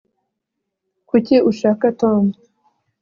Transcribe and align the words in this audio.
kuki 1.09 1.35
ushaka 1.49 1.85
tom 1.99 2.23